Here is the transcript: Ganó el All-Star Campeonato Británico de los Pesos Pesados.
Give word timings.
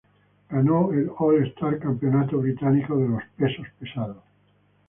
Ganó 0.49 0.91
el 0.93 1.11
All-Star 1.15 1.77
Campeonato 1.77 2.39
Británico 2.39 2.97
de 2.97 3.07
los 3.07 3.21
Pesos 3.37 3.67
Pesados. 3.79 4.17